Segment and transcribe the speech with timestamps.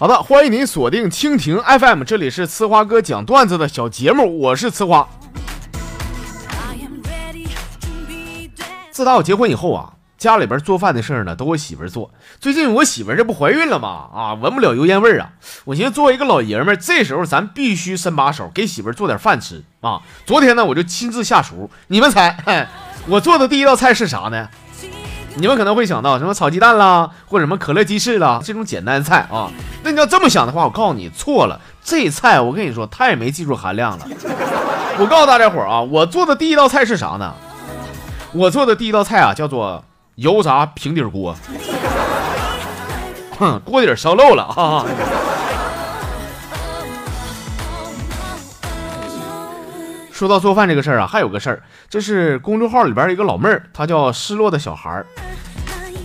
[0.00, 5.08] 好的，欢迎您锁定蜻蜓 FM，这里是呲花哥讲段子的小节目，我是呲花。
[8.92, 12.12] 自打我结婚以后啊，家里边做饭的事儿呢都我媳妇儿做。
[12.38, 14.08] 最近我媳妇儿这不怀孕了吗？
[14.14, 15.32] 啊，闻不了油烟味儿啊。
[15.64, 20.00] 我寻思作为一个老爷们儿，这时候咱必须伸把手给媳妇儿做点饭吃啊。
[20.24, 22.68] 昨天呢，我就亲自下厨，你们猜，
[23.08, 24.48] 我做的第一道菜是啥呢？
[25.38, 29.48] 你们可能会想到什么炒鸡蛋啦，或者什么可乐鸡翅啦，这种简单菜啊。
[29.84, 31.60] 那你要这么想的话，我告诉你错了。
[31.84, 34.06] 这菜我跟你说太没技术含量了。
[34.98, 37.32] 我告诉大家伙啊，我做的第一道菜是啥呢？
[38.32, 39.84] 我做的第一道菜啊，叫做
[40.16, 41.36] 油炸平底锅。
[43.38, 44.84] 哼，锅底烧漏了啊。
[50.12, 55.06] 说到做饭这个事儿啊，还有个事儿，这是公众号里边一个老妹儿，她叫失落的小孩儿。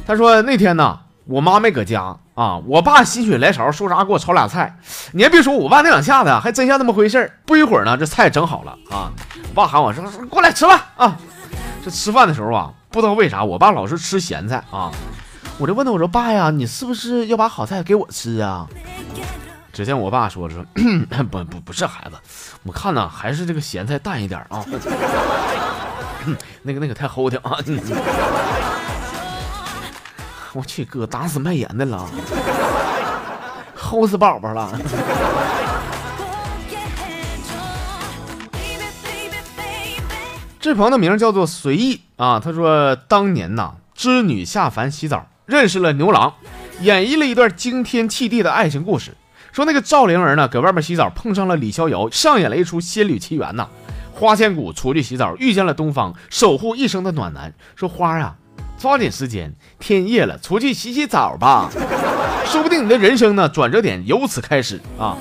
[0.06, 4.78] 他说那天呢，我妈没搁家啊，我爸心血来潮说啥给我炒俩菜。
[5.14, 7.40] 你还别说，我爸那两下子还真像那么回事儿。
[7.46, 9.12] 不一会儿呢，这菜整好了啊，
[9.50, 11.18] 我爸喊我说过来吃饭啊。
[11.84, 14.92] 这吃饭的时候啊，不知道为啥我爸老是吃咸菜啊。
[15.60, 18.68] 我就问他，我说爸呀，你是不是要把好菜给我吃啊？
[19.72, 20.66] 只见我爸说说，
[21.32, 22.18] 不不不是孩子，
[22.64, 24.64] 我看呢还是这个咸菜淡一点啊。
[26.64, 27.58] 那个那个太齁挺啊。
[30.54, 32.08] 我去哥，打死卖盐的了，
[33.76, 34.80] 齁死宝宝了。
[40.60, 46.36] 这朋友的名叫做随意啊，他说当年呐，织女下凡洗澡，认识了牛郎，
[46.82, 49.16] 演绎了一段惊天泣地的爱情故事。
[49.52, 53.68] 说那个赵灵儿呢，搁外面洗澡，碰上了李逍遥，上演了一出仙侣奇缘呐。
[54.14, 58.36] 花千骨出去洗澡，遇见了东方守护一生的暖男，说花啊，
[58.84, 61.70] 抓紧时间，天夜了，出去洗洗澡吧，
[62.46, 65.16] 说不定你的人生呢转折点由此开始啊。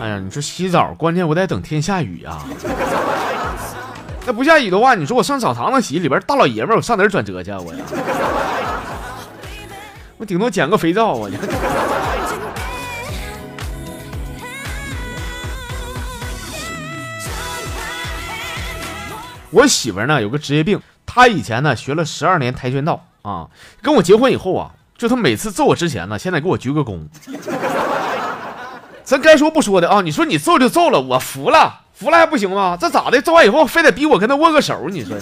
[0.00, 2.46] 哎呀，你说洗澡，关键我得等天下雨啊。
[4.24, 7.58] 那不下雨的话，你说我上澡堂子洗，里边大老爷们儿，我上哪儿转折去啊？
[7.58, 7.80] 我呀，
[10.18, 11.28] 我顶多捡个肥皂啊。
[19.50, 20.80] 我媳妇呢有个职业病，
[21.14, 23.48] 他以前呢学了十二年跆拳道啊，
[23.82, 27.06] 跟我结婚以后啊，就他每次揍我之前呢，先得给我鞠个躬。
[29.04, 32.78] 咱该说不说的啊，你说你揍就揍了，我服了，服了还不行吗？
[32.80, 33.20] 这咋的？
[33.20, 34.88] 揍完以后非得逼我跟他握个手？
[34.88, 35.14] 你说，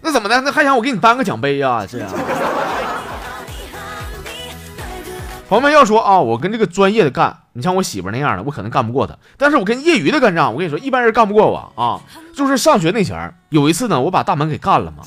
[0.00, 0.40] 那怎么的？
[0.40, 1.86] 那还想我给你颁个奖杯呀？
[1.88, 2.08] 这样。
[5.48, 9.14] 朋友们要说啊，我跟这个专业的干，你像我媳妇那样的，我可能干不过他。
[9.36, 12.00] 但是我跟业余的干仗，我跟你说，一般人干不过我啊。
[12.34, 15.04] 就是上学那前有一次呢，我把大门给干了嘛。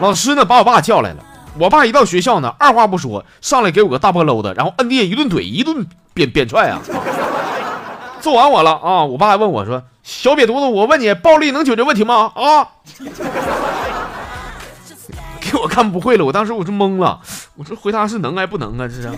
[0.00, 1.16] 老师呢把我爸叫来了，
[1.58, 6.80] 我爸一到学校呢，二话不说上来给我个大波搂的，然后摁地下一顿怼，一顿扁扁踹啊。
[8.20, 12.68] 揍完我了啊，我爸还问我说：“小瘪犊子，我问你，暴力能解决问题吗？”啊。
[15.40, 17.20] 给我看不会了，我当时我就懵了，
[17.56, 18.88] 我说回答是能还不能啊？
[18.88, 19.10] 这是。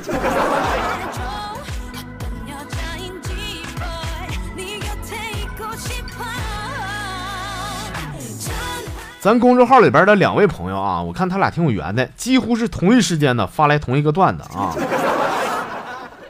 [9.21, 14.73] 咱公众号里边的两位朋友啊，我看他俩挺有缘的，几乎是同一时间呢发来同一个段子啊。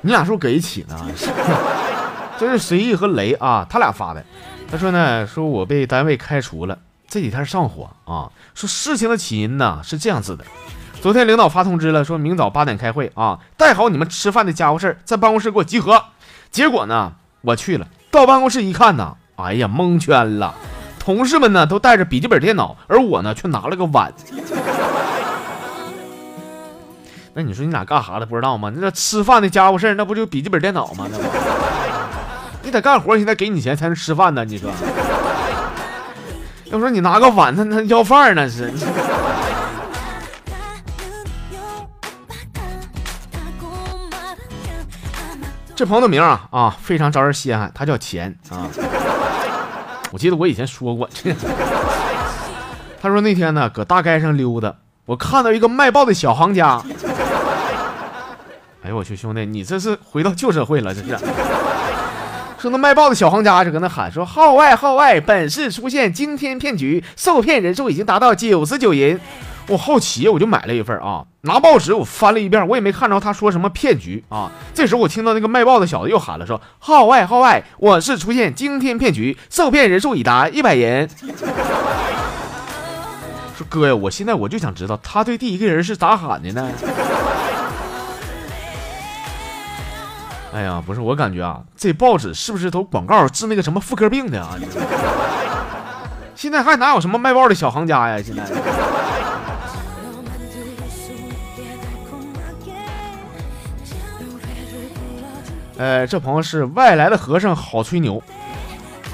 [0.01, 0.97] 你俩是不是搁一起呢？
[2.39, 4.25] 这是随意和雷啊，他俩发的。
[4.71, 6.79] 他说呢，说我被单位开除了。
[7.09, 10.45] 这几天上火啊，说事情的起因呢是这样子的，
[11.01, 16.05] 昨天领导发通知了，说明早八点开会啊，带好你们吃饭的家伙事儿在办公室给我集合。
[16.51, 17.13] 结果呢，
[17.43, 20.55] 我去了，到办公室一看呢，哎呀，蒙圈了，
[21.09, 24.13] 同事们呢都带着笔记本电脑，而我呢却拿了个碗。
[27.33, 28.71] 那你说你俩干啥的不知道吗？
[28.77, 31.07] 那吃饭的家伙事那不就笔记本电脑吗？
[31.11, 31.25] 那不，
[32.63, 34.71] 你得干活，现在给你钱才能吃饭呢，你说。
[36.67, 38.71] 要说你拿个碗，他他要饭那是。
[45.75, 48.69] 这朋友的名啊啊，非常招人稀罕，他叫钱啊。
[50.19, 51.09] 我记得我以前说过，
[53.01, 54.75] 他说那天呢，搁大街上溜达，
[55.07, 56.83] 我看到一个卖报的小行家。
[58.83, 61.17] 哎呦我去，兄弟，你这是回到旧社会了，这是。
[62.59, 69.21] 说那卖报的小行家就搁那喊说：“号外号外，本市出现惊天骗局，受骗人数已经达到九十九人。”
[69.69, 71.25] 我好奇，我就买了一份啊。
[71.43, 74.51] 拿报纸我翻了一遍，我也没看着他说什么骗局啊。
[74.75, 81.09] 这时候我听到那个卖报的小子又喊了说：“号外号外，我市出现惊天骗局，受骗人数已达一百人。”
[83.57, 86.71] 说哥呀，我现在我就想知道他对第一个人是咋喊的呢？
[90.55, 94.57] 哎呀，不是，我感觉啊，这报纸是不是都广告治那个什么妇科病的啊？
[96.35, 98.23] 现在还哪有什么卖报的小行家呀？
[98.25, 98.43] 现在。
[105.79, 108.21] 呃，这朋友是外来的和尚，好吹牛。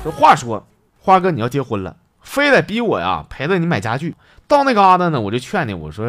[0.03, 0.67] 这话说，
[0.99, 4.17] 花哥你要结婚了，非得逼我呀陪着你买家具。
[4.49, 6.07] 到那嘎达呢，我就劝你，我说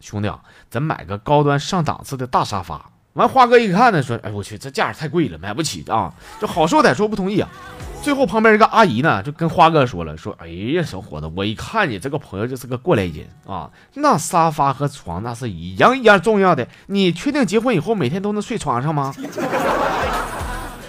[0.00, 2.91] 兄弟啊，咱买个高端上档次的大沙发。
[3.14, 6.12] 完，花哥一看呢，说，哎我去，这价太贵了，买不起啊。
[6.40, 7.48] 这好说歹说不同意啊。
[8.02, 19.14] 最后旁边一个阿姨呢，就跟花哥说了，说，哎呀，小伙子，我一看你这个朋友就是个过来人啊，那沙发和床那是一样一样重要的，你确定结婚以后每天都能睡床上吗？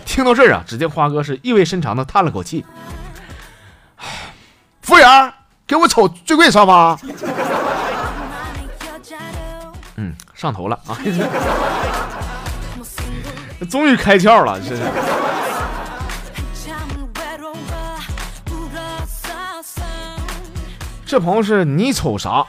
[0.06, 2.66] 听到这儿啊，只见花哥是意味深长的叹了口气，
[4.81, 5.34] 服务员，
[5.68, 6.98] 给我瞅最贵沙发。
[9.98, 10.98] 嗯，上头了啊，
[13.65, 14.81] 终于开窍了，这是。
[21.06, 22.45] 这朋友是你瞅啥？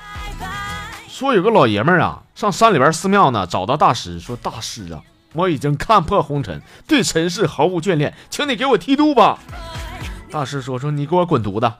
[1.07, 5.01] 说有个老爷们儿啊，上山里边寺庙呢，找到大师，说大师啊，
[5.35, 9.39] 我已经看破红尘，对尘世毫无眷恋，请你给我剃度吧。
[10.31, 11.73] 大师说说你给我滚犊子！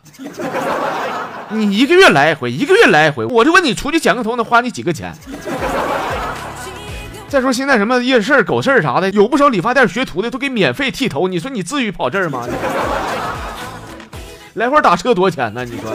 [1.51, 5.13] 你一个月来一回，一个月来一回，我就问你出去剪个头能花你几个钱？
[7.35, 12.47] 再说现在什么夜市、狗市啥的，有不少理发店学徒的都给免费剃头，你说你至于跑这儿吗？
[14.55, 15.65] 来回打车多少钱呢？
[15.65, 15.91] 你说？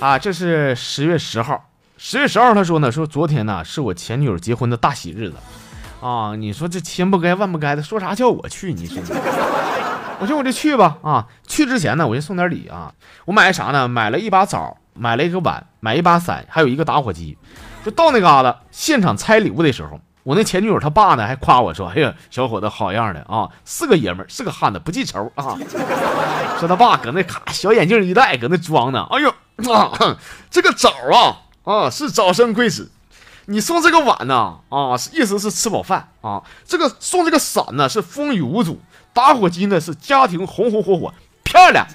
[0.00, 1.68] 啊，这是十月十号。
[1.98, 5.36] 十月十号，他说呢，说昨天呢是我前女友结婚的大喜日子，
[6.00, 8.72] 啊，你说这千不该万不该的，说啥叫我去？
[8.72, 9.02] 你说，
[10.22, 10.98] 我说我就去吧。
[11.02, 12.94] 啊，去之前呢，我先送点礼啊。
[13.24, 13.88] 我买啥呢？
[13.88, 17.36] 买了一把枣，买了一个碗，买一把伞，还有一个打火机。
[17.84, 25.58] 就到那嘎达现场拆礼物的时候，我那前女友她爸呢还夸我说：“哎呀，小伙子好样的啊，是个爷们儿，是个汉子，不记仇啊。
[26.60, 29.04] ”说他爸搁那卡小眼镜一戴，搁那装呢。
[29.10, 29.28] 哎呦！
[29.74, 30.16] 啊，
[30.48, 32.92] 这个枣啊啊是早生贵子，
[33.46, 36.42] 你送这个碗呢啊，意思是吃饱饭啊。
[36.64, 38.80] 这个送这个伞呢是风雨无阻，
[39.12, 41.86] 打火机呢是家庭红红火火，漂亮。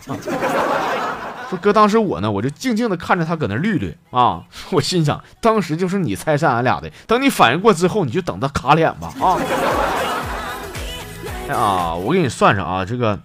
[1.50, 9.40] 说哥，当时我呢我就静静的看着他搁那绿绿啊，我心想当时就是你拆散俺俩的，等你反应过之后你就等着卡脸吧啊。
[11.48, 13.20] 哎呀，我给你算上啊，这个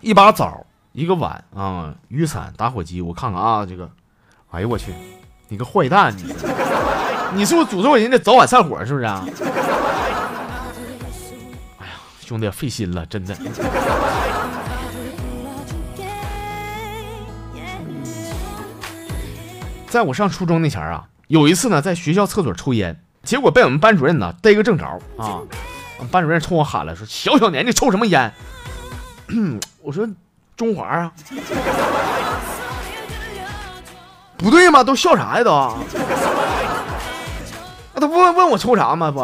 [0.00, 0.66] 一把枣。
[0.92, 3.88] 一个碗啊，雨伞、打火机，我看看啊，这个，
[4.50, 4.92] 哎呦我去，
[5.46, 6.24] 你个坏蛋，你，
[7.34, 9.24] 你是不是诅咒人家早晚散伙，是不是啊？
[11.78, 11.92] 哎呀，
[12.24, 13.36] 兄弟费心了，真的。
[19.88, 24.84] 在我上初中那前啊，有一次呢，在学校厕所抽烟，结果被我们班主任呢逮个正着
[25.16, 25.40] 啊。
[26.10, 28.32] 班主任冲我喊了，说：“小小年纪抽什么烟？”
[29.82, 30.08] 我说。
[30.56, 31.12] 中华啊，
[34.36, 34.84] 不对吗？
[34.84, 35.44] 都笑啥呀？
[35.44, 35.50] 都，
[38.00, 39.10] 他不问问我抽啥吗？
[39.10, 39.20] 不。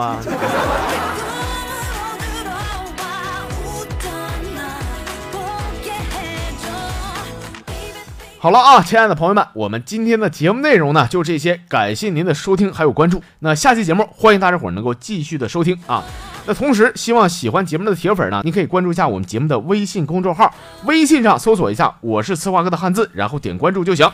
[8.38, 13.21] 好了啊，亲爱的朋友们，我们今天的节目内容呢就这些，感谢您的收听还有关注。
[13.40, 16.04] 那下期节目欢迎大家伙能够继续的收听啊。
[16.47, 20.54] 那同时，希望喜欢节目的铁粉呢，你可以关注一下我们节目的微信公众号，
[20.85, 24.09] 微信上搜索一下“我是策划哥”的汉字，然后点关注就行。